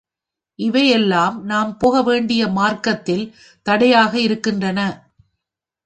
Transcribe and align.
இவை 0.59 0.83
எல்லாம் 0.89 1.45
நாம் 1.45 1.77
போக 1.77 2.01
வேண்டிய 2.01 2.47
மார்க்கத்தில் 2.47 3.25
தடையாக 3.65 4.13
இருக்கின்றன. 4.19 4.79